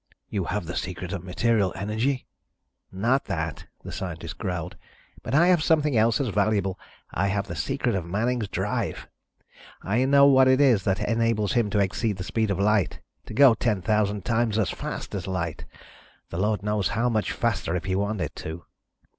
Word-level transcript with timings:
"You 0.29 0.45
have 0.45 0.65
the 0.65 0.75
secret 0.75 1.13
of 1.13 1.23
material 1.23 1.71
energy?" 1.75 2.25
"Not 2.91 3.25
that," 3.25 3.67
the 3.83 3.91
scientist 3.91 4.39
growled, 4.39 4.75
"but 5.21 5.35
I 5.35 5.45
have 5.49 5.61
something 5.61 5.95
else 5.95 6.19
as 6.19 6.29
valuable. 6.29 6.79
I 7.13 7.27
have 7.27 7.45
the 7.45 7.55
secret 7.55 7.93
of 7.93 8.03
Manning's 8.07 8.47
drive: 8.47 9.07
I 9.83 10.05
know 10.05 10.25
what 10.25 10.47
it 10.47 10.59
is 10.59 10.81
that 10.85 11.07
enables 11.07 11.53
him 11.53 11.69
to 11.69 11.77
exceed 11.79 12.17
the 12.17 12.23
speed 12.23 12.49
of 12.49 12.59
light... 12.59 12.99
to 13.27 13.35
go 13.35 13.53
ten 13.53 13.83
thousand 13.83 14.25
times 14.25 14.57
as 14.57 14.71
fast 14.71 15.13
as 15.13 15.27
light... 15.27 15.65
the 16.31 16.39
Lord 16.39 16.63
knows 16.63 16.87
how 16.97 17.07
much 17.07 17.31
faster 17.31 17.75
if 17.75 17.83
he 17.85 17.95
wanted 17.95 18.35
to." 18.37 18.65